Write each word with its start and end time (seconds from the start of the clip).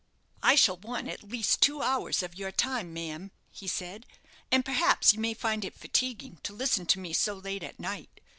"I 0.41 0.55
shall 0.55 0.77
want 0.77 1.07
at 1.09 1.21
least 1.21 1.61
two 1.61 1.83
hours 1.83 2.23
of 2.23 2.33
your 2.33 2.51
time, 2.51 2.91
ma'am," 2.91 3.29
he 3.51 3.67
said; 3.67 4.07
"and, 4.51 4.65
perhaps, 4.65 5.13
you 5.13 5.19
may 5.19 5.35
find 5.35 5.63
it 5.63 5.75
fatiguing 5.77 6.39
to 6.41 6.53
listen 6.53 6.87
to 6.87 6.99
me 6.99 7.13
so 7.13 7.35
late 7.35 7.61
at 7.61 7.79
night. 7.79 8.19